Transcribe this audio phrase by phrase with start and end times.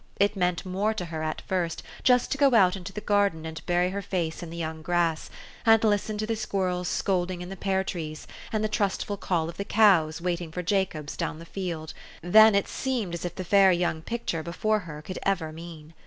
[0.19, 3.63] It meant more to her, at first, just to go out into the garden and
[3.67, 5.29] bury her face in the young grass,
[5.63, 9.57] and listen to the squirrels scolding in the pear trees, and the trustful call of
[9.57, 11.93] the cows waiting for Jacobs down the field,
[12.23, 15.93] than it seemed as if the fair young picture before her could ever mean.